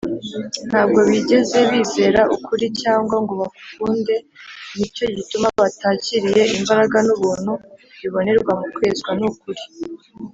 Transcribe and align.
ntabwo 0.69 0.99
bigeze 1.09 1.59
bizera 1.71 2.21
ukuri 2.35 2.65
cyangwa 2.81 3.15
ngo 3.23 3.33
bagukunde, 3.41 4.15
ni 4.77 4.87
cyo 4.95 5.05
gituma 5.15 5.47
batakiriye 5.61 6.41
imbaraga 6.57 6.97
n’ubuntu 7.07 7.51
bibonerwa 8.01 8.51
mu 8.59 8.67
kwezwa 8.75 9.11
n’ukuri 9.19 9.63